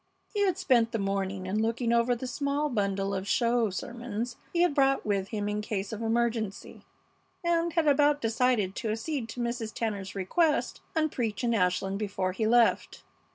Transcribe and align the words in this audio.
He 0.33 0.45
had 0.47 0.57
spent 0.57 0.93
the 0.93 0.97
morning 0.97 1.45
in 1.45 1.61
looking 1.61 1.93
over 1.93 2.15
the 2.15 2.25
small 2.25 2.69
bundle 2.69 3.13
of 3.13 3.27
"show 3.27 3.69
sermons" 3.69 4.35
he 4.51 4.63
had 4.63 4.73
brought 4.73 5.05
with 5.05 5.27
him 5.27 5.47
in 5.47 5.61
case 5.61 5.93
of 5.93 6.01
emergency, 6.01 6.81
and 7.43 7.71
had 7.73 7.87
about 7.87 8.19
decided 8.19 8.75
to 8.77 8.89
accede 8.89 9.29
to 9.29 9.39
Mrs. 9.39 9.71
Tanner's 9.71 10.15
request 10.15 10.81
and 10.95 11.11
preach 11.11 11.43
in 11.43 11.53
Ashland 11.53 11.99
before 11.99 12.31
he 12.31 12.47
left. 12.47 13.03